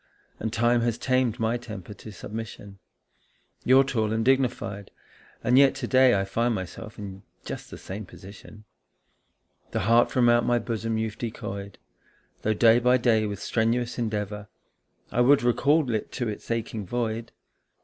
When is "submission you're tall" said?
2.11-4.11